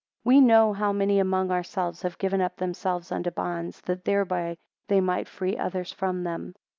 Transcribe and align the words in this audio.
20 0.23 0.35
We 0.35 0.41
know 0.41 0.73
how 0.73 0.91
many 0.91 1.19
among 1.19 1.51
ourselves, 1.51 2.01
have 2.01 2.17
given 2.17 2.41
up 2.41 2.55
themselves 2.57 3.11
unto 3.11 3.29
bonds, 3.29 3.81
that 3.81 4.03
thereby 4.03 4.57
they 4.87 4.99
might 4.99 5.27
free 5.27 5.55
others 5.55 5.91
from 5.91 6.23
them. 6.23 6.55